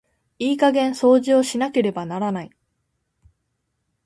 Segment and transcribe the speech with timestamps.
[0.39, 2.49] いい加減掃除をしなければならない。